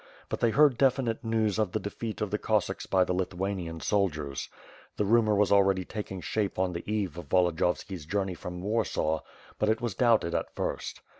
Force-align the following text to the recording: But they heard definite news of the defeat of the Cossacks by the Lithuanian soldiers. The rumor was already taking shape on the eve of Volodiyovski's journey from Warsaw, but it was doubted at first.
But 0.29 0.39
they 0.39 0.49
heard 0.49 0.79
definite 0.79 1.23
news 1.23 1.59
of 1.59 1.73
the 1.73 1.79
defeat 1.79 2.21
of 2.21 2.31
the 2.31 2.39
Cossacks 2.39 2.87
by 2.87 3.03
the 3.03 3.13
Lithuanian 3.13 3.81
soldiers. 3.81 4.49
The 4.97 5.05
rumor 5.05 5.35
was 5.35 5.51
already 5.51 5.85
taking 5.85 6.21
shape 6.21 6.57
on 6.57 6.73
the 6.73 6.83
eve 6.91 7.19
of 7.19 7.29
Volodiyovski's 7.29 8.07
journey 8.07 8.33
from 8.33 8.63
Warsaw, 8.63 9.21
but 9.59 9.69
it 9.69 9.79
was 9.79 9.93
doubted 9.93 10.33
at 10.33 10.55
first. 10.55 11.01